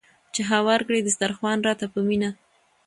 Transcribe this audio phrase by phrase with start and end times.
[0.33, 2.29] چې هوار کړي دسترخوان راته په مینه